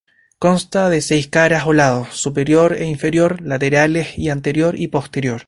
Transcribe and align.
Consta 0.39 0.89
de 0.89 0.99
seis 0.99 1.27
caras 1.27 1.67
o 1.67 1.73
lados: 1.73 2.07
superior 2.25 2.73
e 2.73 2.85
inferior, 2.85 3.39
laterales 3.45 4.17
y 4.17 4.29
anterior 4.29 4.73
y 4.79 4.87
posterior. 4.87 5.39